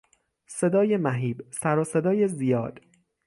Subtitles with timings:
[0.47, 2.81] صدای مهیب، سروصدای زیاد